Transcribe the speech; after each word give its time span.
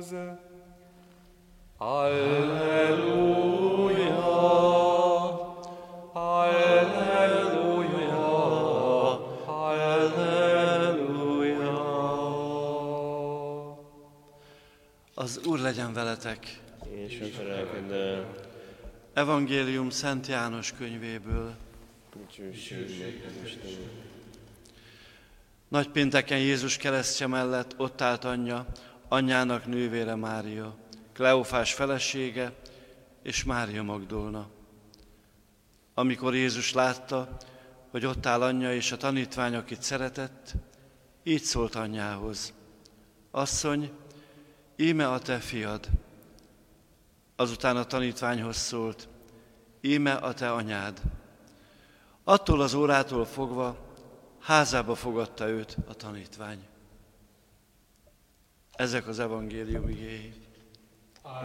anyjához. 0.00 0.14
Alleluja, 1.76 3.18
Alleluja, 6.12 7.50
Alleluja. 9.46 10.58
Az 15.14 15.40
Úr 15.46 15.58
legyen 15.58 15.92
veletek! 15.92 16.60
És 16.90 17.36
a 17.40 17.42
lelkeddel. 17.42 18.34
Evangélium 19.12 19.90
Szent 19.90 20.26
János 20.26 20.72
könyvéből. 20.72 21.54
Nagy 25.68 25.88
pénteken 25.88 26.38
Jézus 26.38 26.76
keresztje 26.76 27.26
mellett 27.26 27.74
ott 27.76 28.00
állt 28.00 28.24
anyja, 28.24 28.66
anyjának 29.10 29.66
nővére 29.66 30.14
Mária, 30.14 30.74
Kleofás 31.12 31.74
felesége 31.74 32.52
és 33.22 33.44
Mária 33.44 33.82
Magdolna. 33.82 34.48
Amikor 35.94 36.34
Jézus 36.34 36.72
látta, 36.72 37.36
hogy 37.90 38.06
ott 38.06 38.26
áll 38.26 38.42
anyja 38.42 38.74
és 38.74 38.92
a 38.92 38.96
tanítvány, 38.96 39.54
akit 39.54 39.82
szeretett, 39.82 40.54
így 41.22 41.42
szólt 41.42 41.74
anyjához. 41.74 42.52
Asszony, 43.30 43.92
íme 44.76 45.08
a 45.08 45.18
te 45.18 45.38
fiad. 45.38 45.88
Azután 47.36 47.76
a 47.76 47.84
tanítványhoz 47.84 48.56
szólt, 48.56 49.08
íme 49.80 50.12
a 50.12 50.34
te 50.34 50.52
anyád. 50.52 51.00
Attól 52.24 52.60
az 52.60 52.74
órától 52.74 53.24
fogva 53.24 53.76
házába 54.38 54.94
fogadta 54.94 55.48
őt 55.48 55.76
a 55.88 55.94
tanítvány. 55.94 56.69
Ezek 58.80 59.08
az 59.08 59.18
evangélium 59.18 59.88
igéi. 59.88 60.32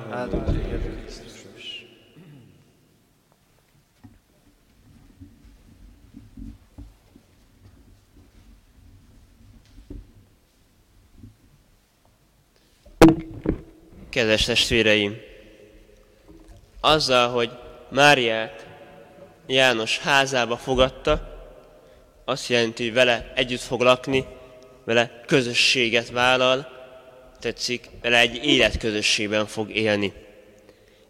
Áldott 0.09 0.45
téged, 0.45 0.99
Krisztus. 1.01 1.85
Kedves 14.09 14.43
testvéreim! 14.43 15.17
Azzal, 16.79 17.29
hogy 17.29 17.51
Máriát 17.89 18.67
János 19.45 19.99
házába 19.99 20.57
fogadta, 20.57 21.43
azt 22.25 22.47
jelenti, 22.47 22.83
hogy 22.83 22.93
vele 22.93 23.31
együtt 23.35 23.61
fog 23.61 23.81
lakni, 23.81 24.25
vele 24.83 25.21
közösséget 25.25 26.09
vállal, 26.09 26.74
tetszik, 27.39 27.89
vele 28.01 28.19
egy 28.19 28.45
életközösségben 28.45 29.47
fog 29.47 29.75
élni. 29.75 30.13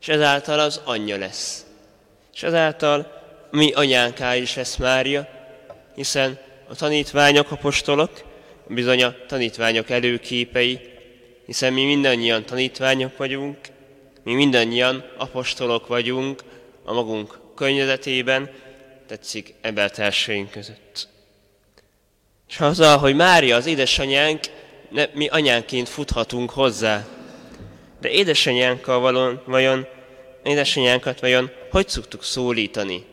És 0.01 0.07
ezáltal 0.07 0.59
az 0.59 0.81
anyja 0.83 1.17
lesz. 1.17 1.65
És 2.33 2.43
ezáltal 2.43 3.23
mi 3.51 3.71
anyánká 3.71 4.35
is 4.35 4.55
lesz 4.55 4.75
Mária, 4.75 5.27
hiszen 5.95 6.39
a 6.69 6.75
tanítványok, 6.75 7.51
apostolok, 7.51 8.11
bizony 8.67 9.03
a 9.03 9.15
tanítványok 9.27 9.89
előképei, 9.89 10.79
hiszen 11.45 11.73
mi 11.73 11.85
mindannyian 11.85 12.45
tanítványok 12.45 13.17
vagyunk, 13.17 13.57
mi 14.23 14.33
mindannyian 14.33 15.05
apostolok 15.17 15.87
vagyunk 15.87 16.43
a 16.83 16.93
magunk 16.93 17.39
környezetében, 17.55 18.49
tetszik 19.07 19.53
embertársaink 19.61 20.51
között. 20.51 21.07
És 22.49 22.59
azzal, 22.59 22.97
hogy 22.97 23.15
Mária 23.15 23.55
az 23.55 23.65
édesanyánk, 23.65 24.39
ne, 24.95 25.09
mi 25.13 25.27
anyánként 25.27 25.89
futhatunk 25.89 26.49
hozzá. 26.49 27.05
De 28.01 28.09
édesanyánkkal 28.09 28.99
valon, 28.99 29.41
vajon, 29.45 29.87
édesanyánkat 30.43 31.19
vajon 31.19 31.51
hogy 31.71 31.89
szoktuk 31.89 32.23
szólítani? 32.23 33.03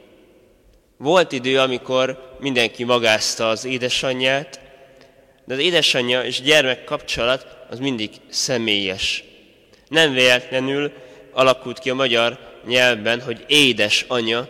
Volt 0.96 1.32
idő, 1.32 1.58
amikor 1.58 2.36
mindenki 2.40 2.84
magázta 2.84 3.48
az 3.48 3.64
édesanyját, 3.64 4.60
de 5.44 5.54
az 5.54 5.60
édesanyja 5.60 6.24
és 6.24 6.40
gyermek 6.40 6.84
kapcsolat 6.84 7.46
az 7.70 7.78
mindig 7.78 8.10
személyes. 8.28 9.24
Nem 9.88 10.12
véletlenül 10.12 10.92
alakult 11.32 11.78
ki 11.78 11.90
a 11.90 11.94
magyar 11.94 12.38
nyelvben, 12.66 13.20
hogy 13.20 13.44
édes 13.46 14.04
anya, 14.08 14.48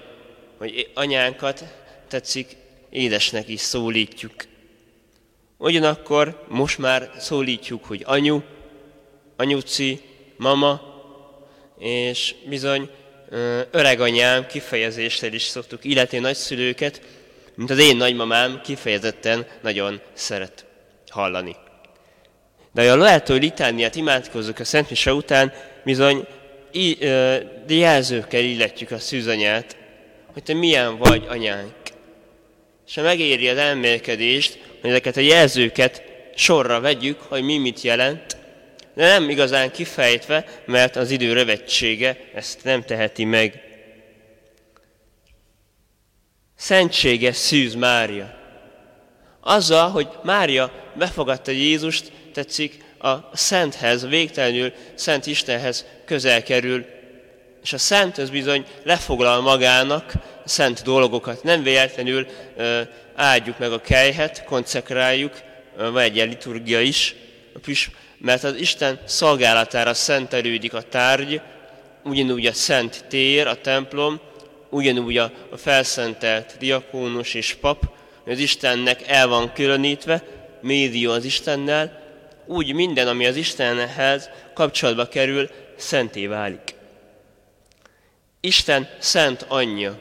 hogy 0.59 0.91
anyánkat 0.95 1.65
tetszik, 2.09 2.57
édesnek 2.91 3.49
is 3.49 3.61
szólítjuk. 3.61 4.33
Ugyanakkor 5.63 6.45
most 6.49 6.79
már 6.79 7.11
szólítjuk, 7.19 7.85
hogy 7.85 8.03
anyu, 8.07 8.41
anyuci, 9.37 10.01
mama, 10.37 10.81
és 11.79 12.35
bizony 12.49 12.89
öreganyám 13.71 14.47
kifejezéssel 14.47 15.33
is 15.33 15.43
szoktuk 15.43 15.85
illetni 15.85 16.19
nagyszülőket, 16.19 17.01
mint 17.55 17.71
az 17.71 17.79
én 17.79 17.97
nagymamám 17.97 18.61
kifejezetten 18.65 19.47
nagyon 19.61 20.01
szeret 20.13 20.65
hallani. 21.09 21.57
De 22.73 22.93
a 22.93 22.97
lehető 22.97 23.37
litániát 23.37 23.97
imádkozunk 23.97 24.59
a 24.59 24.65
Szent 24.65 24.91
Mise 24.91 25.13
után, 25.13 25.53
bizony 25.85 26.27
de 27.67 27.75
jelzőkkel 27.75 28.43
illetjük 28.43 28.91
a 28.91 28.99
szűzanyát, 28.99 29.77
hogy 30.33 30.43
te 30.43 30.55
milyen 30.55 30.97
vagy 30.97 31.25
anyánk. 31.29 31.75
És 32.87 32.95
ha 32.95 33.03
megéri 33.03 33.49
az 33.49 33.57
elmélkedést, 33.57 34.71
hogy 34.83 34.91
ezeket 34.91 35.17
a 35.17 35.21
jelzőket 35.21 36.03
sorra 36.35 36.81
vegyük, 36.81 37.21
hogy 37.21 37.43
mi 37.43 37.59
mit 37.59 37.81
jelent, 37.81 38.37
de 38.95 39.07
nem 39.07 39.31
igazán 39.31 39.71
kifejtve, 39.71 40.45
mert 40.67 40.97
az 40.97 41.11
idő 41.11 41.33
rövetsége 41.33 42.17
ezt 42.35 42.65
nem 42.65 42.83
teheti 42.83 43.25
meg. 43.25 43.61
Szentséges 46.57 47.37
Szűz 47.37 47.75
Mária. 47.75 48.35
Azzal, 49.41 49.91
hogy 49.91 50.09
Mária 50.23 50.73
befogadta 50.95 51.51
Jézust, 51.51 52.13
tetszik, 52.33 52.85
a 52.99 53.17
Szenthez, 53.33 54.07
végtelenül 54.07 54.73
Szent 54.95 55.27
Istenhez 55.27 55.87
közel 56.05 56.43
kerül, 56.43 56.87
és 57.63 57.73
a 57.73 57.79
Szent 57.79 58.19
az 58.19 58.31
bizony 58.31 58.67
lefoglal 58.83 59.41
magának 59.41 60.13
szent 60.45 60.83
dolgokat. 60.83 61.43
Nem 61.43 61.63
véletlenül 61.63 62.27
áldjuk 63.15 63.59
meg 63.59 63.73
a 63.73 63.81
kejhet, 63.81 64.45
koncekráljuk, 64.45 65.41
van 65.77 65.99
egy 65.99 66.17
liturgia 66.17 66.81
is, 66.81 67.15
mert 68.19 68.45
az 68.45 68.57
Isten 68.57 69.01
szolgálatára 69.05 69.95
szentelődik 69.95 70.75
a 70.75 70.83
tárgy, 70.83 71.41
ugyanúgy 72.05 72.47
a 72.47 72.53
szent 72.53 73.05
tér, 73.09 73.47
a 73.47 73.61
templom, 73.61 74.21
ugyanúgy 74.71 75.17
a, 75.17 75.33
felszentelt 75.57 76.57
diakónus 76.59 77.35
és 77.35 77.55
pap, 77.61 77.91
az 78.27 78.39
Istennek 78.39 79.09
el 79.09 79.29
van 79.29 79.53
különítve, 79.53 80.23
médió 80.61 81.11
az 81.11 81.25
Istennel, 81.25 82.01
úgy 82.47 82.75
minden, 82.75 83.09
ami 83.09 83.27
az 83.27 83.37
Istenhez 83.37 84.31
kapcsolatba 84.55 85.09
kerül, 85.09 85.51
szenté 85.77 86.27
válik. 86.27 86.75
Isten 88.41 88.89
szent 88.99 89.45
anyja. 89.49 89.99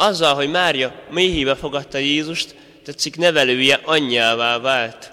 Azzal, 0.00 0.34
hogy 0.34 0.50
Mária 0.50 0.94
méhébe 1.10 1.54
fogadta 1.54 1.98
Jézust, 1.98 2.54
tetszik 2.84 3.16
nevelője 3.16 3.80
anyjává 3.84 4.58
vált. 4.58 5.12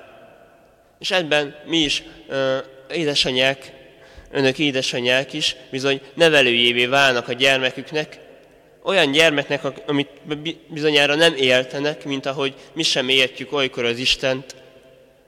És 1.00 1.12
ebben 1.12 1.56
mi 1.66 1.78
is, 1.78 2.03
ö, 2.28 2.58
édesanyák, 2.92 3.72
önök 4.31 4.59
édesanyák 4.59 5.34
is 5.34 5.56
bizony 5.72 6.02
nevelőjévé 6.14 6.86
válnak 6.86 7.28
a 7.28 7.34
gyermeküknek, 7.34 8.20
olyan 8.84 9.12
gyermeknek, 9.12 9.62
amit 9.88 10.09
bizonyára 10.68 11.16
nem 11.16 11.36
éltenek, 11.36 12.06
mint 12.06 12.25
ahogy 12.25 12.54
mi 12.74 12.84
sem 12.84 13.09
értjük 13.09 13.54
olykor 13.54 13.86
az 13.86 13.98
Istent, 13.98 14.56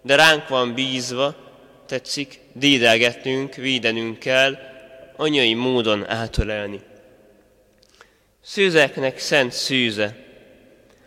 de 0.01 0.15
ránk 0.15 0.47
van 0.47 0.73
bízva, 0.73 1.35
tetszik, 1.87 2.39
dédelgetnünk, 2.53 3.55
védenünk 3.55 4.19
kell, 4.19 4.57
anyai 5.17 5.53
módon 5.53 6.09
átölelni. 6.09 6.79
Szűzeknek 8.41 9.19
szent 9.19 9.51
szűze. 9.51 10.15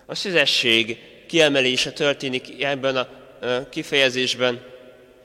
A 0.06 0.14
szüzesség 0.14 0.98
kiemelése 1.28 1.92
történik 1.92 2.64
ebben 2.64 2.96
a 2.96 3.08
kifejezésben, 3.70 4.62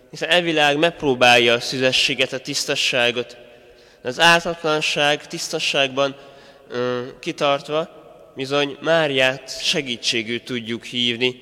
hiszen 0.09 0.30
elvilág 0.30 0.77
megpróbálja 0.77 1.54
a 1.54 1.59
szüzességet, 1.59 2.33
a 2.33 2.39
tisztasságot. 2.39 3.38
Az 4.01 4.19
ártatlanság 4.19 5.27
tisztasságban 5.27 6.15
kitartva 7.19 7.89
bizony 8.36 8.77
Máriát 8.81 9.63
segítségül 9.63 10.44
tudjuk 10.44 10.83
hívni, 10.83 11.42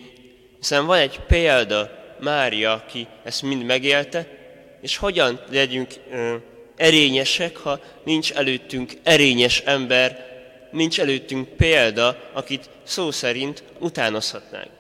hiszen 0.60 0.86
van 0.86 0.98
egy 0.98 1.20
példa 1.20 1.92
Mária, 2.20 2.72
aki 2.72 3.08
ezt 3.24 3.42
mind 3.42 3.64
megélte, 3.64 4.28
és 4.82 4.98
hogyan 4.98 5.42
legyünk 5.52 5.94
erényesek, 6.76 7.58
ha 7.58 7.80
nincs 8.04 8.32
előttünk 8.32 8.92
erényes 9.04 9.60
ember, 9.60 10.35
nincs 10.76 11.00
előttünk 11.00 11.48
példa, 11.48 12.30
akit 12.34 12.70
szó 12.84 13.12
szerint 13.12 13.64
utánozhatnánk. 13.80 14.72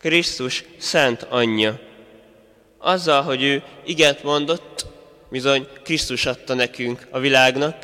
Krisztus 0.00 0.64
szent 0.78 1.22
anyja. 1.22 1.80
Azzal, 2.78 3.22
hogy 3.22 3.42
ő 3.42 3.62
igent 3.84 4.22
mondott, 4.22 4.86
bizony 5.30 5.66
Krisztus 5.82 6.26
adta 6.26 6.54
nekünk 6.54 7.06
a 7.10 7.18
világnak, 7.18 7.76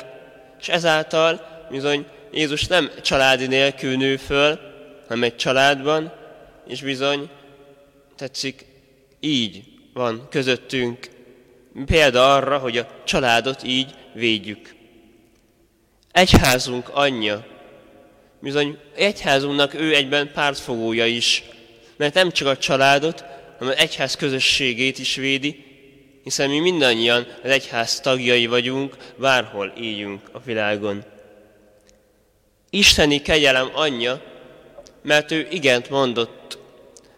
és 0.59 0.69
ezáltal 0.69 1.65
bizony 1.69 2.05
Jézus 2.31 2.67
nem 2.67 2.91
családi 3.01 3.47
nélkül 3.47 3.95
nő 3.95 4.17
föl, 4.17 4.59
hanem 5.07 5.23
egy 5.23 5.35
családban, 5.35 6.13
és 6.67 6.81
bizony 6.81 7.29
tetszik, 8.15 8.65
így 9.19 9.63
van 9.93 10.27
közöttünk 10.29 11.09
példa 11.85 12.35
arra, 12.35 12.57
hogy 12.57 12.77
a 12.77 12.87
családot 13.03 13.63
így 13.63 13.95
védjük. 14.13 14.79
Egyházunk 16.11 16.89
anyja, 16.89 17.45
bizony 18.39 18.77
egyházunknak 18.95 19.73
ő 19.73 19.95
egyben 19.95 20.31
pártfogója 20.33 21.05
is, 21.05 21.43
mert 21.97 22.13
nem 22.13 22.31
csak 22.31 22.47
a 22.47 22.57
családot, 22.57 23.23
hanem 23.57 23.73
az 23.73 23.79
egyház 23.79 24.15
közösségét 24.15 24.99
is 24.99 25.15
védi, 25.15 25.65
hiszen 26.23 26.49
mi 26.49 26.59
mindannyian 26.59 27.27
az 27.43 27.49
egyház 27.49 27.99
tagjai 27.99 28.45
vagyunk, 28.45 28.95
bárhol 29.15 29.73
éljünk 29.77 30.21
a 30.31 30.39
világon. 30.39 31.03
Isteni 32.69 33.21
kegyelem 33.21 33.69
anyja, 33.73 34.21
mert 35.03 35.31
ő 35.31 35.47
igent 35.51 35.89
mondott, 35.89 36.57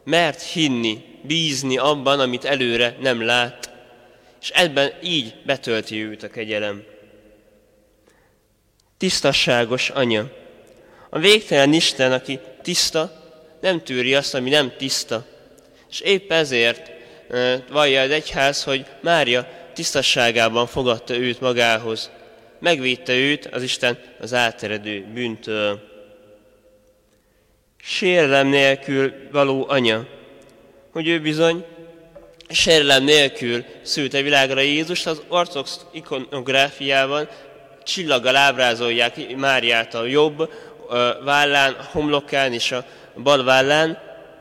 mert 0.04 0.42
hinni, 0.42 1.04
bízni 1.22 1.78
abban, 1.78 2.19
amit 2.19 2.45
előre 2.45 2.98
nem 3.00 3.25
lát, 3.25 3.72
és 4.42 4.50
ebben 4.50 4.92
így 5.04 5.34
betölti 5.45 6.04
őt 6.04 6.24
a 6.24 6.30
kegyelem. 6.30 6.84
Tisztasságos 9.04 9.90
anya. 9.90 10.26
A 11.10 11.20
végtelen 11.20 11.74
Isten, 11.74 12.12
aki 12.12 12.40
tiszta, 12.62 13.12
nem 13.62 13.84
tűri 13.84 14.16
azt, 14.16 14.34
ami 14.36 14.50
nem 14.50 14.74
tiszta. 14.78 15.26
És 15.90 16.00
épp 16.00 16.32
ezért 16.32 16.92
vallja 17.70 18.02
az 18.02 18.10
egyház, 18.10 18.64
hogy 18.64 18.86
Mária 19.02 19.48
tisztasságában 19.74 20.68
fogadta 20.68 21.18
őt 21.18 21.40
magához. 21.40 22.12
Megvédte 22.60 23.14
őt 23.14 23.46
az 23.46 23.64
Isten 23.64 24.00
az 24.20 24.34
áteredő 24.34 25.06
bűntől. 25.14 25.80
Sérelem 27.78 28.48
nélkül 28.48 29.14
való 29.32 29.66
anya, 29.70 30.08
hogy 30.92 31.08
ő 31.08 31.20
bizony 31.20 31.66
sérelem 32.50 33.04
nélkül 33.04 33.66
szülte 33.82 34.22
világra 34.22 34.60
Jézust, 34.60 35.08
az 35.08 35.22
ortodox 35.28 35.86
ikonográfiában 35.92 37.30
csillaggal 37.83 38.35
ábrázolják 38.35 39.35
Máriát 39.35 39.94
a 39.94 40.06
jobb 40.06 40.51
vállán, 41.24 41.75
homlokán 41.91 42.53
és 42.53 42.71
a 42.71 42.85
bal 43.24 43.44
vállán, 43.44 43.97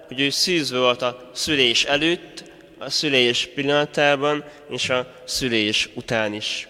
hogy 0.06 0.20
ő 0.20 0.30
szűzve 0.30 0.78
volt 0.78 1.02
a 1.02 1.30
szülés 1.32 1.84
előtt, 1.84 2.44
a 2.78 2.90
szülés 2.90 3.48
pillanatában 3.54 4.44
és 4.70 4.90
a 4.90 5.06
szülés 5.24 5.88
után 5.94 6.34
is. 6.34 6.68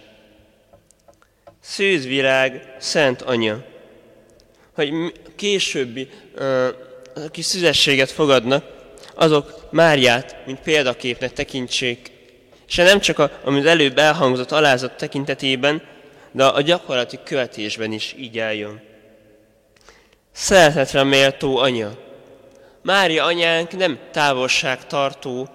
Szűzvirág, 1.61 2.75
Szent 2.79 3.23
Anya, 3.23 3.65
hogy 4.75 4.93
későbbi, 5.37 6.09
aki 7.15 7.43
szüzességet 7.43 8.11
fogadnak, 8.11 8.65
azok 9.15 9.69
Máriát, 9.71 10.37
mint 10.47 10.61
példaképnek 10.61 11.33
tekintsék, 11.33 12.11
és 12.69 12.75
nem 12.77 13.01
csak 13.01 13.19
a, 13.19 13.31
amit 13.45 13.67
előbb 13.67 13.99
elhangzott 13.99 14.53
alázat 14.53 14.97
tekintetében, 14.97 15.83
de 16.33 16.45
a 16.45 16.61
gyakorlati 16.61 17.19
követésben 17.25 17.93
is 17.93 18.15
így 18.19 18.39
álljon. 18.39 18.81
Szeretetre 20.33 21.03
méltó 21.03 21.57
anya. 21.57 21.91
Mária 22.83 23.25
anyánk 23.25 23.77
nem 23.77 23.99
távolság 24.11 24.87
tartó, 24.87 25.49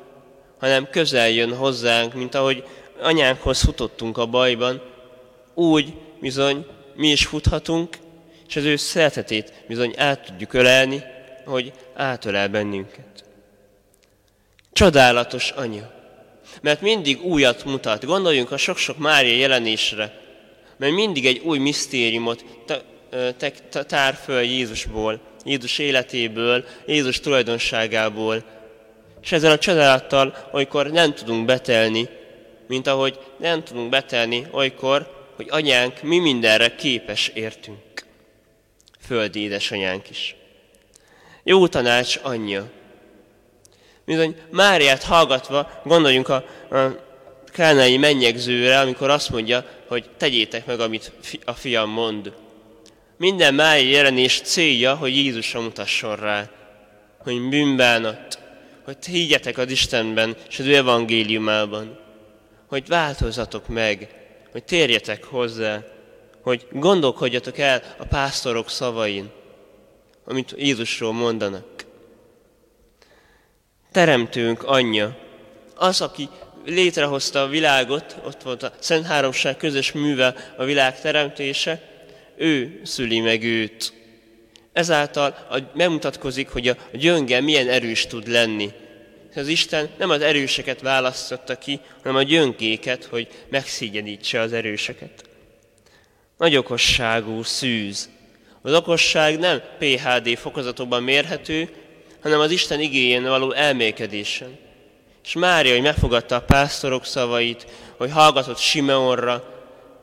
hanem 0.59 0.89
közel 0.89 1.29
jön 1.29 1.55
hozzánk, 1.55 2.13
mint 2.13 2.35
ahogy 2.35 2.63
anyánkhoz 2.99 3.61
futottunk 3.61 4.17
a 4.17 4.25
bajban, 4.25 4.81
úgy 5.53 5.93
bizony 6.19 6.65
mi 6.95 7.07
is 7.07 7.25
futhatunk, 7.25 7.97
és 8.47 8.55
az 8.55 8.63
ő 8.63 8.75
szeretetét 8.75 9.53
bizony 9.67 9.93
át 9.97 10.25
tudjuk 10.25 10.53
ölelni, 10.53 11.03
hogy 11.45 11.71
átölel 11.95 12.47
bennünket. 12.47 13.23
Csodálatos 14.71 15.51
anya, 15.51 15.91
mert 16.61 16.81
mindig 16.81 17.21
újat 17.21 17.65
mutat. 17.65 18.05
Gondoljunk 18.05 18.51
a 18.51 18.57
sok-sok 18.57 18.97
Mária 18.97 19.37
jelenésre, 19.37 20.26
mert 20.77 20.93
mindig 20.93 21.25
egy 21.25 21.41
új 21.43 21.57
misztériumot 21.57 22.45
tár 23.87 24.13
föl 24.13 24.41
Jézusból, 24.41 25.19
Jézus 25.45 25.79
életéből, 25.79 26.65
Jézus 26.85 27.19
tulajdonságából. 27.19 28.43
És 29.21 29.31
ezzel 29.31 29.51
a 29.51 29.57
csodálattal 29.57 30.49
olykor 30.51 30.91
nem 30.91 31.13
tudunk 31.13 31.45
betelni, 31.45 32.09
mint 32.67 32.87
ahogy 32.87 33.19
nem 33.39 33.63
tudunk 33.63 33.89
betelni 33.89 34.47
olykor, 34.51 35.15
hogy 35.35 35.47
anyánk 35.49 36.01
mi 36.01 36.19
mindenre 36.19 36.75
képes 36.75 37.27
értünk. 37.27 38.05
Földi 39.07 39.39
édesanyánk 39.39 40.09
is. 40.09 40.35
Jó 41.43 41.67
tanács 41.67 42.19
anyja. 42.23 42.69
Bizony 44.05 44.35
Máriát 44.51 45.03
hallgatva 45.03 45.81
gondoljunk 45.83 46.29
a, 46.29 46.35
a 46.69 47.05
kánai 47.45 47.97
mennyegzőre, 47.97 48.79
amikor 48.79 49.09
azt 49.09 49.29
mondja, 49.29 49.65
hogy 49.87 50.09
tegyétek 50.17 50.65
meg, 50.65 50.79
amit 50.79 51.11
a 51.45 51.53
fiam 51.53 51.89
mond. 51.89 52.33
Minden 53.17 53.53
máj 53.53 53.85
jelenés 53.85 54.41
célja, 54.41 54.95
hogy 54.95 55.15
Jézusra 55.15 55.61
mutasson 55.61 56.15
rá, 56.15 56.49
hogy 57.17 57.49
bűnbánat, 57.49 58.39
hogy 58.83 59.05
higgyetek 59.05 59.57
az 59.57 59.71
Istenben 59.71 60.35
és 60.49 60.59
az 60.59 60.65
ő 60.65 60.75
evangéliumában, 60.75 61.99
hogy 62.67 62.87
változatok 62.87 63.67
meg, 63.67 64.09
hogy 64.51 64.63
térjetek 64.63 65.23
hozzá, 65.23 65.83
hogy 66.41 66.67
gondolkodjatok 66.71 67.57
el 67.57 67.81
a 67.97 68.05
pásztorok 68.05 68.69
szavain, 68.69 69.29
amit 70.25 70.53
Jézusról 70.57 71.13
mondanak. 71.13 71.85
Teremtőnk 73.91 74.63
anyja, 74.63 75.17
az, 75.75 76.01
aki 76.01 76.29
létrehozta 76.67 77.41
a 77.41 77.47
világot, 77.47 78.15
ott 78.25 78.41
volt 78.41 78.63
a 78.63 78.73
Szent 78.79 79.05
Háromság 79.05 79.57
közös 79.57 79.91
műve 79.91 80.35
a 80.57 80.63
világ 80.63 81.01
teremtése, 81.01 81.81
ő 82.35 82.81
szüli 82.83 83.19
meg 83.19 83.43
őt. 83.43 83.93
Ezáltal 84.73 85.47
megmutatkozik, 85.73 86.49
hogy 86.49 86.67
a 86.67 86.77
gyönge 86.91 87.41
milyen 87.41 87.69
erős 87.69 88.05
tud 88.07 88.27
lenni. 88.27 88.71
Az 89.35 89.47
Isten 89.47 89.89
nem 89.97 90.09
az 90.09 90.21
erőseket 90.21 90.81
választotta 90.81 91.57
ki, 91.57 91.79
hanem 92.01 92.17
a 92.17 92.23
gyöngéket, 92.23 93.05
hogy 93.05 93.27
megszégyenítse 93.49 94.39
az 94.39 94.53
erőseket. 94.53 95.23
Nagy 96.37 96.55
okosságú 96.55 97.43
szűz. 97.43 98.09
Az 98.61 98.73
okosság 98.73 99.39
nem 99.39 99.61
PHD 99.79 100.37
fokozatokban 100.37 101.03
mérhető, 101.03 101.69
hanem 102.21 102.39
az 102.39 102.51
Isten 102.51 102.79
igényén 102.79 103.23
való 103.23 103.51
elmélkedésen. 103.51 104.66
És 105.27 105.33
Mária, 105.33 105.73
hogy 105.73 105.81
megfogadta 105.81 106.35
a 106.35 106.41
pásztorok 106.41 107.05
szavait, 107.05 107.67
hogy 107.97 108.11
hallgatott 108.11 108.57
Simeonra, 108.57 109.43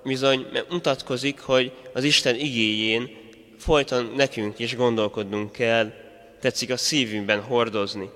bizony 0.02 0.46
mutatkozik, 0.68 1.40
hogy 1.40 1.72
az 1.92 2.04
Isten 2.04 2.34
igéjén 2.34 3.10
folyton 3.58 4.12
nekünk 4.16 4.58
is 4.58 4.76
gondolkodnunk 4.76 5.52
kell, 5.52 5.92
tetszik 6.40 6.70
a 6.70 6.76
szívünkben 6.76 7.40
hordozni. 7.40 8.10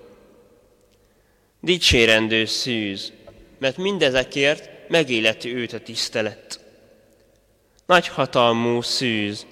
Dicsérendő 1.61 2.45
szűz, 2.45 3.13
mert 3.59 3.77
mindezekért 3.77 4.89
megéleti 4.89 5.55
őt 5.55 5.73
a 5.73 5.81
tisztelet. 5.81 6.61
Nagy 7.87 8.09
hatalmú 8.09 8.81
szűz. 8.81 9.47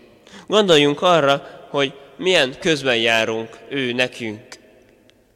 Gondoljunk 0.47 1.03
arra, 1.03 1.67
hogy 1.71 1.93
milyen 2.17 2.59
közben 2.61 2.97
járunk 2.97 3.59
ő 3.69 3.93
nekünk. 3.93 4.43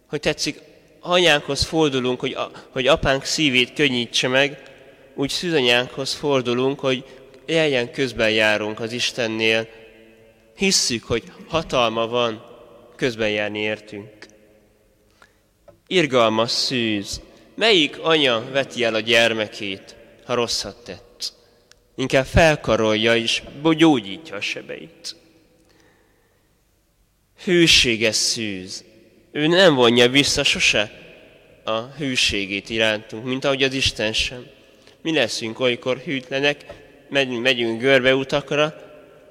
Hogy 0.08 0.20
tetszik, 0.20 0.68
anyánkhoz 1.00 1.62
fordulunk, 1.62 2.20
hogy, 2.20 2.32
a, 2.32 2.50
hogy 2.70 2.86
apánk 2.86 3.24
szívét 3.24 3.72
könnyítse 3.72 4.28
meg, 4.28 4.62
úgy 5.14 5.30
szűzanyánkhoz 5.30 6.12
fordulunk, 6.12 6.80
hogy 6.80 7.04
éljen 7.46 7.92
közben 7.92 8.30
járunk 8.30 8.80
az 8.80 8.92
Istennél. 8.92 9.68
Hisszük, 10.56 11.04
hogy 11.04 11.22
hatalma 11.48 12.06
van 12.06 12.44
közben 12.96 13.30
járni 13.30 13.58
értünk. 13.58 14.26
Irgalmas 15.86 16.50
szűz. 16.50 17.20
Melyik 17.54 17.98
anya 17.98 18.50
veti 18.50 18.84
el 18.84 18.94
a 18.94 19.00
gyermekét, 19.00 19.96
ha 20.24 20.34
rosszat 20.34 20.84
tett? 20.84 21.32
Inkább 21.94 22.26
felkarolja 22.26 23.16
és 23.16 23.42
gyógyítja 23.76 24.36
a 24.36 24.40
sebeit. 24.40 25.16
Hűséges 27.44 28.16
szűz. 28.16 28.84
Ő 29.32 29.46
nem 29.46 29.74
vonja 29.74 30.08
vissza 30.08 30.42
sose 30.42 30.90
a 31.64 31.80
hűségét 31.80 32.70
irántunk, 32.70 33.24
mint 33.24 33.44
ahogy 33.44 33.62
az 33.62 33.72
Isten 33.74 34.12
sem. 34.12 34.46
Mi 35.02 35.14
leszünk 35.14 35.60
olykor 35.60 35.98
hűtlenek, 35.98 36.64
megyünk, 37.08 37.42
megyünk 37.42 37.80
görbeutakra, 37.80 38.74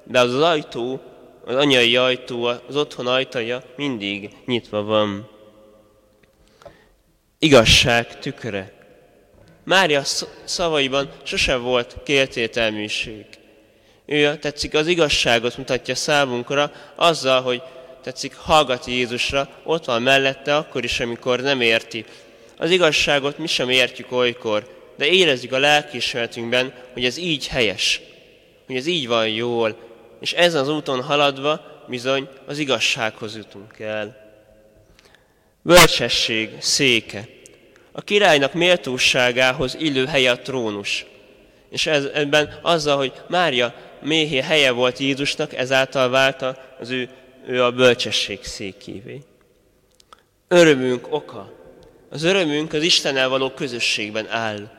de 0.04 0.20
az, 0.20 0.34
az 0.34 0.42
ajtó, 0.42 1.00
az 1.44 1.54
anyai 1.54 1.96
ajtó, 1.96 2.44
az 2.44 2.76
otthon 2.76 3.06
ajtaja 3.06 3.62
mindig 3.76 4.30
nyitva 4.46 4.82
van. 4.82 5.28
igazság 7.38 8.18
tükre. 8.18 8.72
Mária 9.64 10.02
szavaiban 10.44 11.10
sose 11.22 11.56
volt 11.56 11.96
kértételműség. 12.04 13.24
Ő 14.06 14.36
tetszik 14.36 14.74
az 14.74 14.86
igazságot 14.86 15.56
mutatja 15.56 15.94
számunkra 15.94 16.72
azzal, 16.96 17.42
hogy 17.42 17.62
tetszik 18.02 18.34
hallgat 18.36 18.86
Jézusra, 18.86 19.48
ott 19.64 19.84
van 19.84 20.02
mellette 20.02 20.56
akkor 20.56 20.84
is, 20.84 21.00
amikor 21.00 21.40
nem 21.40 21.60
érti. 21.60 22.04
Az 22.56 22.70
igazságot 22.70 23.38
mi 23.38 23.46
sem 23.46 23.68
értjük 23.68 24.12
olykor, 24.12 24.78
de 24.96 25.06
érezzük 25.06 25.52
a 25.52 25.58
lelkiismeretünkben, 25.58 26.74
hogy 26.92 27.04
ez 27.04 27.16
így 27.16 27.48
helyes, 27.48 28.00
hogy 28.66 28.76
ez 28.76 28.86
így 28.86 29.08
van 29.08 29.28
jól, 29.28 29.76
és 30.20 30.32
ezen 30.32 30.60
az 30.60 30.68
úton 30.68 31.02
haladva 31.02 31.84
bizony 31.88 32.28
az 32.46 32.58
igazsághoz 32.58 33.36
jutunk 33.36 33.78
el. 33.78 34.16
Bölcsesség 35.62 36.50
széke. 36.58 37.28
A 37.92 38.00
királynak 38.00 38.52
méltóságához 38.52 39.76
illő 39.78 40.06
helye 40.06 40.30
a 40.30 40.38
trónus. 40.38 41.06
És 41.70 41.86
ez, 41.86 42.04
ebben 42.04 42.58
azzal, 42.62 42.96
hogy 42.96 43.12
Mária 43.28 43.74
méhé 44.02 44.40
helye 44.40 44.70
volt 44.70 44.98
Jézusnak, 44.98 45.54
ezáltal 45.54 46.08
válta 46.10 46.56
az 46.80 46.90
ő, 46.90 47.08
ő 47.46 47.62
a 47.62 47.72
bölcsesség 47.72 48.44
székévé. 48.44 49.20
Örömünk 50.48 51.06
oka. 51.10 51.52
Az 52.10 52.22
örömünk 52.22 52.72
az 52.72 52.82
Istennel 52.82 53.28
való 53.28 53.50
közösségben 53.50 54.28
áll. 54.28 54.70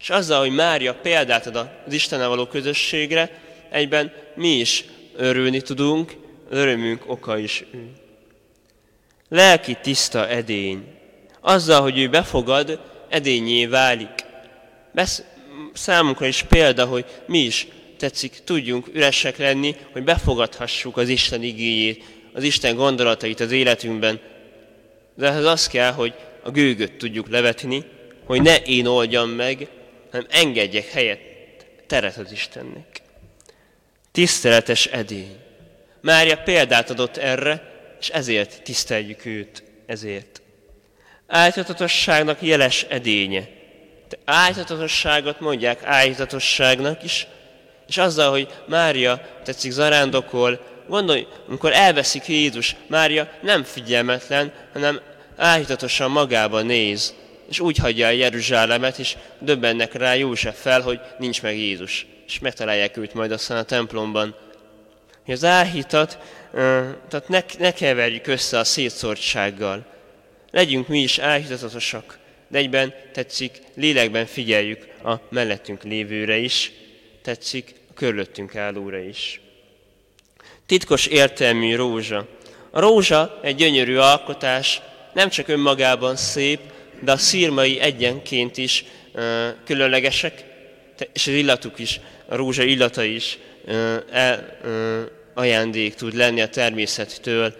És 0.00 0.10
azzal, 0.10 0.40
hogy 0.40 0.54
Mária 0.54 0.94
példát 0.94 1.46
ad 1.46 1.56
az 1.86 1.92
Istennel 1.92 2.28
való 2.28 2.46
közösségre, 2.46 3.40
egyben 3.70 4.12
mi 4.34 4.48
is 4.48 4.84
örülni 5.16 5.60
tudunk, 5.60 6.16
örömünk 6.48 7.02
oka 7.06 7.38
is 7.38 7.64
ő. 7.72 7.92
Lelki 9.28 9.78
tiszta 9.82 10.28
edény. 10.28 10.84
Azzal, 11.40 11.82
hogy 11.82 11.98
ő 11.98 12.08
befogad, 12.08 12.80
edényé 13.08 13.66
válik. 13.66 14.24
Besz- 14.92 15.24
számunkra 15.72 16.26
is 16.26 16.42
példa, 16.42 16.84
hogy 16.84 17.04
mi 17.26 17.38
is 17.38 17.66
tetszik, 18.00 18.38
tudjunk 18.44 18.86
üresek 18.92 19.36
lenni, 19.36 19.76
hogy 19.92 20.02
befogadhassuk 20.04 20.96
az 20.96 21.08
Isten 21.08 21.42
igéjét, 21.42 22.04
az 22.32 22.42
Isten 22.42 22.76
gondolatait 22.76 23.40
az 23.40 23.52
életünkben. 23.52 24.20
De 25.14 25.26
ez 25.26 25.44
az 25.44 25.66
kell, 25.66 25.92
hogy 25.92 26.14
a 26.42 26.50
gőgöt 26.50 26.92
tudjuk 26.92 27.28
levetni, 27.28 27.84
hogy 28.24 28.42
ne 28.42 28.56
én 28.56 28.86
oldjam 28.86 29.30
meg, 29.30 29.68
hanem 30.10 30.26
engedjek 30.30 30.90
helyet, 30.90 31.20
teret 31.86 32.16
az 32.16 32.32
Istennek. 32.32 33.02
Tiszteletes 34.12 34.86
edény. 34.86 35.36
Mária 36.00 36.36
példát 36.36 36.90
adott 36.90 37.16
erre, 37.16 37.70
és 38.00 38.08
ezért 38.08 38.62
tiszteljük 38.62 39.24
őt, 39.24 39.62
ezért. 39.86 40.42
Áltatatosságnak 41.26 42.42
jeles 42.42 42.82
edénye. 42.88 43.48
De 44.08 44.18
áltatatosságot 44.24 45.40
mondják 45.40 45.84
áltatatosságnak 45.84 47.04
is, 47.04 47.26
és 47.90 47.98
azzal, 47.98 48.30
hogy 48.30 48.48
Mária 48.66 49.20
tetszik 49.44 49.70
zarándokol, 49.70 50.60
gondolj, 50.88 51.26
amikor 51.48 51.72
elveszik 51.72 52.26
Jézus, 52.26 52.76
Mária 52.86 53.30
nem 53.42 53.62
figyelmetlen, 53.62 54.52
hanem 54.72 55.00
állítatosan 55.36 56.10
magába 56.10 56.60
néz, 56.60 57.14
és 57.48 57.60
úgy 57.60 57.76
hagyja 57.76 58.06
el 58.06 58.12
Jeruzsálemet, 58.12 58.98
és 58.98 59.16
döbbennek 59.38 59.92
rá 59.92 60.14
József 60.14 60.60
fel, 60.60 60.80
hogy 60.80 61.00
nincs 61.18 61.42
meg 61.42 61.58
Jézus, 61.58 62.06
és 62.26 62.38
megtalálják 62.38 62.96
őt 62.96 63.14
majd 63.14 63.32
aztán 63.32 63.58
a 63.58 63.62
templomban. 63.62 64.36
Hogy 65.24 65.34
az 65.34 65.44
áhítat, 65.44 66.18
tehát 67.08 67.28
ne, 67.28 67.42
ne 67.58 67.72
keverjük 67.72 68.26
össze 68.26 68.58
a 68.58 68.64
szétszórtsággal. 68.64 69.84
Legyünk 70.50 70.88
mi 70.88 70.98
is 70.98 71.18
áhítatosak, 71.18 72.18
de 72.48 72.58
egyben 72.58 72.94
tetszik, 73.12 73.62
lélekben 73.74 74.26
figyeljük 74.26 74.86
a 75.04 75.14
mellettünk 75.28 75.82
lévőre 75.82 76.36
is, 76.36 76.72
tetszik 77.22 77.79
körülöttünk 78.00 78.56
állóra 78.56 78.98
is. 78.98 79.40
Titkos 80.66 81.06
értelmű 81.06 81.74
rózsa. 81.76 82.26
A 82.70 82.80
rózsa 82.80 83.38
egy 83.42 83.54
gyönyörű 83.54 83.96
alkotás, 83.96 84.80
nem 85.12 85.28
csak 85.28 85.48
önmagában 85.48 86.16
szép, 86.16 86.60
de 87.00 87.12
a 87.12 87.16
szírmai 87.16 87.80
egyenként 87.80 88.56
is 88.56 88.84
uh, 89.14 89.22
különlegesek, 89.64 90.44
és 91.12 91.26
az 91.26 91.32
illatuk 91.32 91.78
is, 91.78 92.00
a 92.28 92.36
rózsa 92.36 92.62
illata 92.62 93.02
is 93.02 93.38
uh, 93.66 93.96
el, 94.10 94.58
uh, 94.64 95.00
ajándék 95.34 95.94
tud 95.94 96.14
lenni 96.14 96.40
a 96.40 96.48
természettől. 96.48 97.54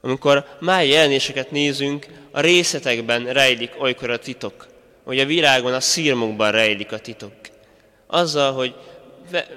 Amikor 0.00 0.46
máj 0.60 0.88
jelenéseket 0.88 1.50
nézünk, 1.50 2.06
a 2.30 2.40
részletekben 2.40 3.32
rejlik 3.32 3.70
olykor 3.80 4.10
a 4.10 4.18
titok, 4.18 4.66
hogy 5.04 5.18
a 5.18 5.26
virágon, 5.26 5.74
a 5.74 5.80
szírmokban 5.80 6.50
rejlik 6.50 6.92
a 6.92 6.98
titok. 6.98 7.32
Azzal, 8.06 8.52
hogy 8.52 8.74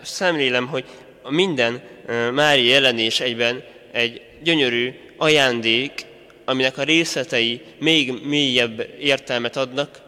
szemlélem, 0.01 0.67
hogy 0.67 0.85
minden 1.29 1.81
mári 2.33 2.65
jelenés 2.65 3.19
egyben 3.19 3.63
egy 3.91 4.21
gyönyörű 4.43 4.93
ajándék, 5.17 6.05
aminek 6.45 6.77
a 6.77 6.83
részletei 6.83 7.61
még 7.79 8.13
mélyebb 8.23 8.87
értelmet 8.99 9.57
adnak, 9.57 10.01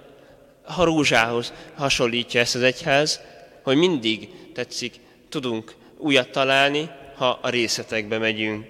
ha 0.63 0.83
rózsához 0.83 1.53
hasonlítja 1.75 2.39
ezt 2.39 2.55
az 2.55 2.61
egyház, 2.61 3.21
hogy 3.63 3.77
mindig 3.77 4.29
tetszik, 4.53 4.93
tudunk 5.29 5.75
újat 5.97 6.29
találni, 6.29 6.89
ha 7.15 7.39
a 7.41 7.49
részletekbe 7.49 8.17
megyünk. 8.17 8.67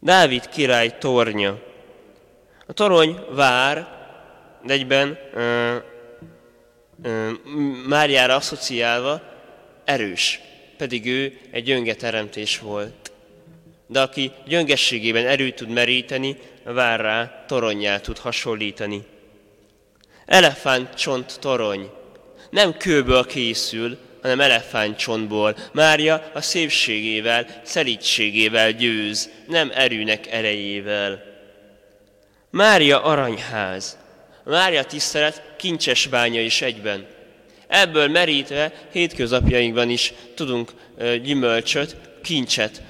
Dávid 0.00 0.48
király 0.48 0.98
tornya. 0.98 1.58
A 2.66 2.72
torony 2.72 3.18
vár, 3.30 4.00
de 4.64 4.72
egyben 4.72 5.18
ö, 5.34 5.76
ö, 7.02 7.30
Máriára 7.88 8.34
asszociálva 8.34 9.31
erős, 9.84 10.40
pedig 10.76 11.06
ő 11.06 11.38
egy 11.50 11.64
gyönge 11.64 11.94
teremtés 11.94 12.58
volt. 12.58 13.12
De 13.86 14.00
aki 14.00 14.32
gyöngességében 14.46 15.26
erőt 15.26 15.54
tud 15.54 15.68
meríteni, 15.68 16.36
vár 16.64 17.00
rá, 17.00 17.44
toronyjá 17.46 18.00
tud 18.00 18.18
hasonlítani. 18.18 19.02
Elefánt 20.26 20.94
csont 20.94 21.38
torony. 21.40 21.90
Nem 22.50 22.76
kőből 22.76 23.26
készül, 23.26 23.98
hanem 24.22 24.40
elefántcsontból. 24.40 25.56
Mária 25.72 26.30
a 26.34 26.40
szépségével, 26.40 27.46
szelítségével 27.64 28.72
győz, 28.72 29.30
nem 29.46 29.70
erőnek 29.74 30.32
erejével. 30.32 31.22
Mária 32.50 33.02
aranyház. 33.02 33.98
Mária 34.44 34.84
tisztelet 34.84 35.42
kincses 35.56 36.06
bánya 36.06 36.40
is 36.40 36.62
egyben. 36.62 37.06
Ebből 37.72 38.08
merítve 38.08 38.72
hétköznapjainkban 38.92 39.90
is 39.90 40.12
tudunk 40.34 40.72
gyümölcsöt, 41.22 41.96
kincset 42.22 42.82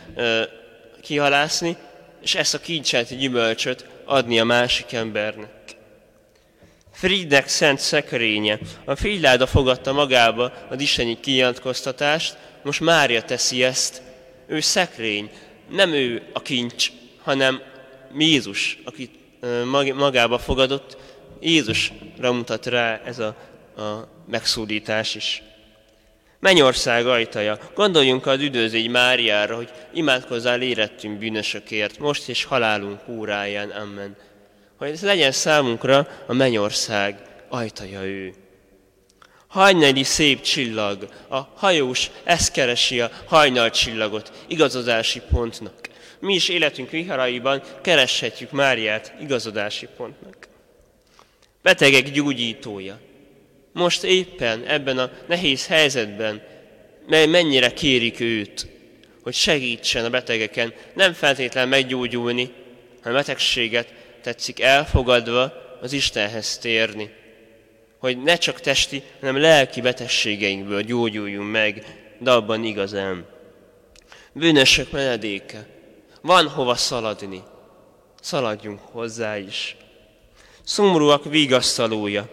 kihalászni, 1.01 1.77
és 2.23 2.35
ezt 2.35 2.55
a 2.55 2.61
kincset, 2.61 3.19
gyümölcsöt 3.19 3.87
adni 4.05 4.39
a 4.41 4.45
másik 4.45 4.93
embernek. 4.93 5.51
Friednek 6.93 7.49
szent 7.49 7.79
szekrénye. 7.79 8.59
A 8.85 8.95
Friedláda 8.95 9.47
fogadta 9.47 9.93
magába 9.93 10.53
az 10.69 10.81
isteni 10.81 11.21
kinyilatkoztatást, 11.21 12.37
most 12.63 12.81
Mária 12.81 13.23
teszi 13.23 13.65
ezt. 13.65 14.03
Ő 14.47 14.61
szekrény, 14.61 15.31
nem 15.71 15.93
ő 15.93 16.23
a 16.33 16.43
kincs, 16.43 16.91
hanem 17.23 17.63
Jézus, 18.19 18.79
akit 18.85 19.11
magába 19.95 20.39
fogadott. 20.39 20.97
Jézusra 21.41 22.33
mutat 22.33 22.67
rá 22.67 23.01
ez 23.05 23.19
a, 23.19 23.37
a 23.77 24.09
megszólítás 24.31 25.15
is. 25.15 25.43
Mennyország 26.39 27.07
ajtaja. 27.07 27.59
Gondoljunk 27.75 28.27
az 28.27 28.41
üdvözlégy 28.41 28.89
Máriára, 28.89 29.57
hogy 29.57 29.71
imádkozzál 29.93 30.63
érettünk 30.63 31.19
bűnösökért, 31.19 31.99
most 31.99 32.29
és 32.29 32.45
halálunk 32.45 33.01
óráján. 33.09 33.71
Amen 33.71 34.17
hogy 34.83 34.91
ez 34.91 35.03
legyen 35.03 35.33
számunkra 35.33 36.09
a 36.27 36.33
mennyország 36.33 37.23
ajtaja 37.49 38.03
ő. 38.03 38.35
Hajnali 39.47 40.03
szép 40.03 40.41
csillag, 40.41 41.09
a 41.29 41.39
hajós 41.55 42.11
ezt 42.25 42.53
keresi 42.53 43.01
a 43.01 43.11
hajnal 43.27 43.71
csillagot 43.71 44.45
igazodási 44.47 45.21
pontnak. 45.31 45.89
Mi 46.21 46.35
is 46.35 46.49
életünk 46.49 46.91
viharaiban 46.91 47.63
kereshetjük 47.83 48.51
Máriát 48.51 49.15
igazodási 49.21 49.89
pontnak. 49.97 50.49
Betegek 51.63 52.11
gyógyítója. 52.11 52.99
Most 53.73 54.05
éppen 54.05 54.65
ebben 54.67 54.99
a 54.99 55.11
nehéz 55.27 55.67
helyzetben, 55.67 56.43
mely 57.07 57.27
mennyire 57.27 57.73
kérik 57.73 58.21
őt, 58.21 58.67
hogy 59.23 59.35
segítsen 59.35 60.05
a 60.05 60.11
betegeken, 60.11 60.73
nem 60.95 61.13
feltétlen 61.13 61.69
meggyógyulni, 61.69 62.53
hanem 63.03 63.19
betegséget 63.19 63.95
tetszik 64.23 64.61
elfogadva 64.61 65.53
az 65.81 65.93
Istenhez 65.93 66.59
térni. 66.59 67.11
Hogy 67.99 68.23
ne 68.23 68.37
csak 68.37 68.61
testi, 68.61 69.03
hanem 69.21 69.41
lelki 69.41 69.81
betegségeinkből 69.81 70.83
gyógyuljunk 70.83 71.51
meg, 71.51 71.85
de 72.19 72.31
abban 72.31 72.65
igazán. 72.65 73.27
Bűnösök 74.33 74.91
menedéke. 74.91 75.67
Van 76.21 76.49
hova 76.49 76.75
szaladni. 76.75 77.43
Szaladjunk 78.21 78.81
hozzá 78.81 79.39
is. 79.39 79.77
Szomorúak 80.65 81.25
vigasztalója, 81.25 82.29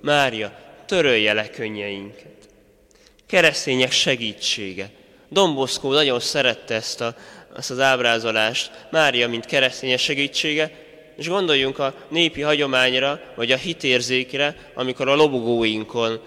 Mária, 0.00 0.69
törölje 0.90 1.32
le 1.32 1.48
könnyeinket. 1.48 2.48
Keresztények 3.26 3.92
segítsége. 3.92 4.90
Domboszkó 5.28 5.92
nagyon 5.92 6.20
szerette 6.20 6.74
ezt, 6.74 7.00
a, 7.00 7.14
ezt 7.56 7.70
az 7.70 7.80
ábrázolást, 7.80 8.70
Mária, 8.90 9.28
mint 9.28 9.46
keresztények 9.46 9.98
segítsége, 9.98 10.70
és 11.16 11.28
gondoljunk 11.28 11.78
a 11.78 11.94
népi 12.08 12.40
hagyományra, 12.40 13.20
vagy 13.34 13.52
a 13.52 13.56
hitérzékre, 13.56 14.56
amikor 14.74 15.08
a 15.08 15.14
lobogóinkon, 15.14 16.20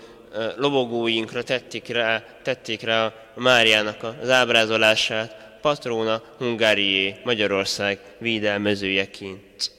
lobogóinkra 0.56 1.44
tették 1.44 1.88
rá, 1.88 2.24
tették 2.44 2.82
rá 2.82 3.06
a 3.06 3.14
Máriának 3.36 4.04
az 4.22 4.30
ábrázolását, 4.30 5.58
patróna 5.62 6.24
Hungárié, 6.38 7.16
Magyarország 7.24 8.00
védelmezőjeként. 8.20 9.72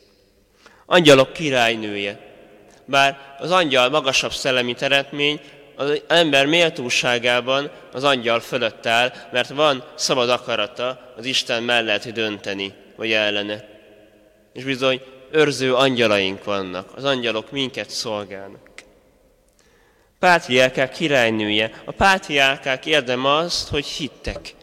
Angyalok 0.87 1.33
királynője. 1.33 2.34
Bár 2.85 3.37
az 3.39 3.51
angyal 3.51 3.89
magasabb 3.89 4.33
szellemi 4.33 4.75
teremtmény, 4.75 5.41
az 5.77 6.03
ember 6.07 6.47
méltóságában 6.47 7.71
az 7.93 8.05
angyal 8.05 8.41
fölött 8.41 8.87
áll, 8.87 9.13
mert 9.33 9.49
van 9.49 9.85
szabad 9.95 10.31
akarata 10.31 11.15
az 11.17 11.25
Isten 11.25 11.63
mellett 11.63 12.09
dönteni, 12.09 12.73
vagy 12.97 13.13
ellene. 13.13 13.65
És 14.53 14.65
bizony 14.65 15.01
őrző 15.31 15.75
angyalaink 15.75 16.45
vannak, 16.45 16.89
az 16.97 17.05
angyalok 17.05 17.51
minket 17.51 17.91
szolgálnak. 17.91 18.71
Pátriárkák 20.19 20.93
királynője. 20.93 21.83
A 21.85 21.93
pátriárkák 21.93 22.87
érdem 22.87 23.25
az, 23.25 23.69
hogy 23.69 23.87
hittek. 23.87 24.55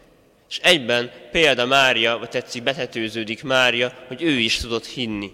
És 0.48 0.58
egyben 0.62 1.10
példa 1.30 1.66
Mária, 1.66 2.18
vagy 2.18 2.28
tetszik, 2.28 2.62
betetőződik 2.62 3.42
Mária, 3.42 3.92
hogy 4.08 4.22
ő 4.22 4.30
is 4.30 4.56
tudott 4.56 4.86
hinni. 4.86 5.32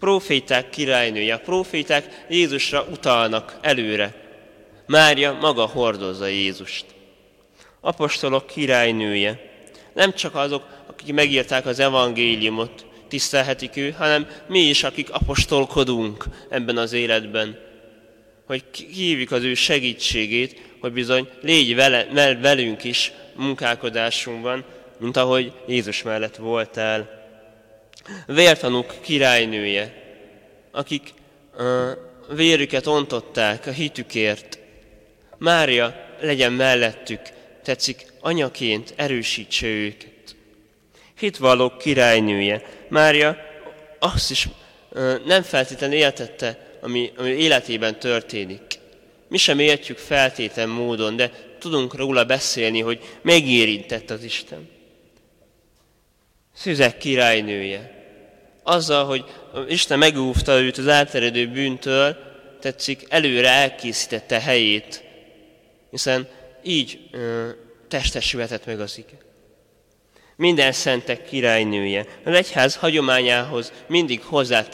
Proféták 0.00 0.70
királynője. 0.70 1.34
A 1.34 1.38
proféták 1.38 2.24
Jézusra 2.28 2.86
utalnak 2.90 3.58
előre. 3.60 4.14
Mária 4.86 5.32
maga 5.32 5.66
hordozza 5.66 6.26
Jézust. 6.26 6.84
Apostolok 7.80 8.46
királynője. 8.46 9.40
Nem 9.92 10.14
csak 10.14 10.34
azok, 10.34 10.66
akik 10.86 11.14
megírták 11.14 11.66
az 11.66 11.78
evangéliumot, 11.78 12.86
tisztelhetik 13.08 13.76
ő, 13.76 13.90
hanem 13.90 14.26
mi 14.48 14.58
is, 14.58 14.82
akik 14.82 15.10
apostolkodunk 15.10 16.24
ebben 16.48 16.76
az 16.76 16.92
életben. 16.92 17.58
Hogy 18.46 18.64
hívjuk 18.94 19.30
az 19.30 19.42
ő 19.42 19.54
segítségét, 19.54 20.60
hogy 20.80 20.92
bizony 20.92 21.28
légy 21.42 21.74
vele, 21.74 22.06
velünk 22.40 22.84
is 22.84 23.12
munkálkodásunkban, 23.36 24.64
mint 24.98 25.16
ahogy 25.16 25.52
Jézus 25.66 26.02
mellett 26.02 26.36
voltál. 26.36 27.19
Vértanúk 28.26 28.94
királynője, 29.00 29.94
akik 30.70 31.12
a 32.28 32.34
vérüket 32.34 32.86
ontották 32.86 33.66
a 33.66 33.70
hitükért. 33.70 34.58
Mária 35.38 36.08
legyen 36.20 36.52
mellettük, 36.52 37.20
tetszik, 37.62 38.06
anyaként 38.20 38.92
erősítse 38.96 39.66
őket. 39.66 40.36
Hitvallók 41.18 41.78
királynője. 41.78 42.62
Mária 42.88 43.36
azt 43.98 44.30
is 44.30 44.48
nem 45.24 45.42
feltétlenül 45.42 45.96
éltette, 45.96 46.78
ami, 46.80 47.12
ami 47.16 47.28
életében 47.28 47.98
történik. 47.98 48.62
Mi 49.28 49.36
sem 49.36 49.58
értjük 49.58 49.98
feltétlen 49.98 50.68
módon, 50.68 51.16
de 51.16 51.30
tudunk 51.58 51.94
róla 51.94 52.24
beszélni, 52.24 52.80
hogy 52.80 53.00
megérintett 53.22 54.10
az 54.10 54.24
Isten. 54.24 54.68
Szüzek 56.54 56.98
királynője. 56.98 57.98
Azzal, 58.62 59.04
hogy 59.04 59.24
Isten 59.68 59.98
megúvta 59.98 60.60
őt 60.60 60.78
az 60.78 60.88
átterjedő 60.88 61.48
bűntől, 61.48 62.16
tetszik, 62.60 63.06
előre 63.08 63.48
elkészítette 63.48 64.40
helyét, 64.40 65.04
hiszen 65.90 66.28
így 66.62 67.08
ö, 67.10 67.48
testesülhetett 67.88 68.66
meg 68.66 68.80
az 68.80 68.98
ige. 68.98 69.18
Minden 70.36 70.72
szentek 70.72 71.24
királynője. 71.24 72.06
Az 72.24 72.34
egyház 72.34 72.76
hagyományához 72.76 73.72
mindig 73.86 74.22
hozzá 74.22 74.64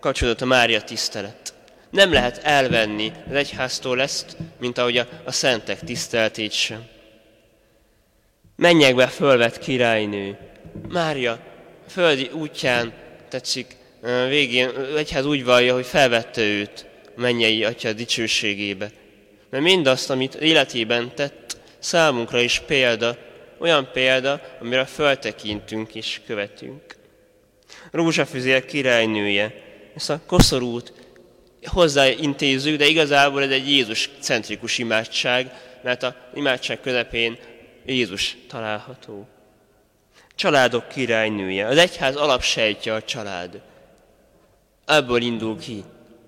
kapcsolódott 0.00 0.40
a 0.40 0.44
Mária 0.44 0.82
tisztelet. 0.82 1.54
Nem 1.90 2.12
lehet 2.12 2.38
elvenni 2.38 3.12
az 3.28 3.34
egyháztól 3.34 4.00
ezt, 4.00 4.36
mint 4.58 4.78
ahogy 4.78 4.96
a, 4.96 5.08
a 5.24 5.32
szentek 5.32 5.80
tiszteltét 5.80 6.52
sem. 6.52 6.84
Menjek 8.56 8.94
be 8.94 9.06
fölvett 9.06 9.58
királynő. 9.58 10.38
Mária 10.88 11.38
földi 11.88 12.30
útján 12.32 12.92
tetszik, 13.28 13.76
végén 14.28 14.70
egyház 14.96 15.26
úgy 15.26 15.44
vallja, 15.44 15.74
hogy 15.74 15.86
felvette 15.86 16.40
őt 16.40 16.86
a 17.16 17.20
mennyei 17.20 17.64
atya 17.64 17.92
dicsőségébe. 17.92 18.90
Mert 19.50 19.62
mindazt, 19.62 20.10
amit 20.10 20.34
életében 20.34 21.14
tett, 21.14 21.56
számunkra 21.78 22.40
is 22.40 22.58
példa, 22.66 23.16
olyan 23.58 23.88
példa, 23.92 24.40
amire 24.60 24.84
föltekintünk 24.84 25.94
és 25.94 26.20
követünk. 26.26 26.96
Rózsafüzér 27.90 28.64
királynője, 28.64 29.54
ezt 29.96 30.10
a 30.10 30.20
koszorút 30.26 30.92
hozzáintézzük, 31.64 32.76
de 32.76 32.86
igazából 32.86 33.42
ez 33.42 33.50
egy 33.50 33.70
Jézus-centrikus 33.70 34.78
imádság, 34.78 35.52
mert 35.82 36.02
a 36.02 36.16
imádság 36.34 36.80
közepén 36.80 37.38
Jézus 37.86 38.36
található. 38.48 39.28
Családok 40.34 40.88
királynője. 40.88 41.66
Az 41.66 41.76
egyház 41.78 42.16
alapsejtje 42.16 42.94
a 42.94 43.02
család. 43.02 43.60
Ebből 44.86 45.22
indul 45.22 45.58
ki. 45.58 45.84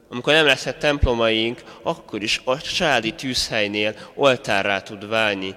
Amikor 0.08 0.32
nem 0.32 0.46
leszhet 0.46 0.78
templomaink, 0.78 1.62
akkor 1.82 2.22
is 2.22 2.40
a 2.44 2.60
családi 2.60 3.14
tűzhelynél 3.14 3.94
oltárrá 4.14 4.82
tud 4.82 5.08
válni 5.08 5.54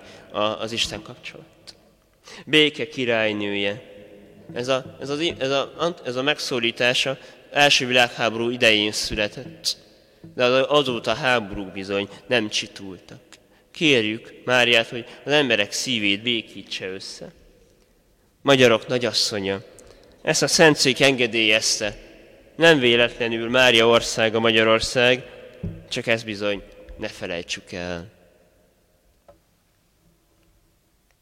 az 0.60 0.72
Isten 0.72 1.02
kapcsolat. 1.02 1.46
Béke 2.46 2.88
királynője. 2.88 3.96
Ez 4.54 4.68
a, 4.68 4.98
ez, 5.00 5.10
az, 5.10 5.34
ez, 5.38 5.52
a, 5.52 5.94
ez 6.06 6.16
a 6.16 6.24
megszólítása 6.24 7.18
első 7.52 7.88
világháború 7.88 8.50
idején 8.50 8.92
született, 8.92 9.78
de 10.36 10.46
azóta 10.46 11.14
háborúk 11.14 11.72
bizony 11.72 12.10
nem 12.28 12.50
csitultak. 12.50 13.20
Kérjük 13.72 14.42
Máriát, 14.46 14.88
hogy 14.88 15.06
az 15.26 15.32
emberek 15.32 15.72
szívét 15.72 16.22
békítse 16.22 16.88
össze. 16.90 17.32
Magyarok 18.48 18.88
nagyasszonya, 18.88 19.62
ezt 20.22 20.44
a 20.44 20.48
szentszék 20.48 21.02
engedélyezte. 21.02 21.96
Nem 22.56 22.80
véletlenül 22.80 23.50
Mária 23.50 23.88
országa 23.88 24.40
Magyarország, 24.40 25.24
csak 25.90 26.08
ez 26.08 26.24
bizony 26.24 26.62
ne 26.98 27.08
felejtsük 27.08 27.72
el. 27.72 28.06